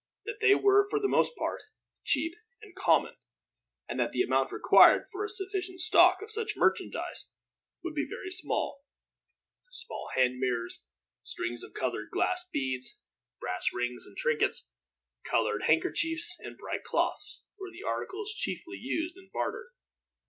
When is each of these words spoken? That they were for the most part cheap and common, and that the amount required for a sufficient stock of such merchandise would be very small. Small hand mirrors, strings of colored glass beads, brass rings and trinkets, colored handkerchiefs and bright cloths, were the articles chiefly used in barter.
That 0.25 0.39
they 0.41 0.55
were 0.55 0.89
for 0.89 0.99
the 0.99 1.07
most 1.07 1.35
part 1.37 1.61
cheap 2.03 2.33
and 2.59 2.73
common, 2.75 3.13
and 3.87 3.99
that 3.99 4.09
the 4.09 4.23
amount 4.23 4.51
required 4.51 5.03
for 5.11 5.23
a 5.23 5.29
sufficient 5.29 5.79
stock 5.79 6.23
of 6.23 6.31
such 6.31 6.55
merchandise 6.57 7.29
would 7.83 7.93
be 7.93 8.07
very 8.09 8.31
small. 8.31 8.81
Small 9.69 10.07
hand 10.15 10.39
mirrors, 10.39 10.83
strings 11.21 11.61
of 11.61 11.75
colored 11.75 12.09
glass 12.11 12.43
beads, 12.51 12.97
brass 13.39 13.67
rings 13.71 14.07
and 14.07 14.17
trinkets, 14.17 14.71
colored 15.23 15.65
handkerchiefs 15.67 16.35
and 16.39 16.57
bright 16.57 16.83
cloths, 16.83 17.43
were 17.59 17.69
the 17.69 17.83
articles 17.87 18.33
chiefly 18.33 18.77
used 18.77 19.15
in 19.17 19.29
barter. 19.31 19.69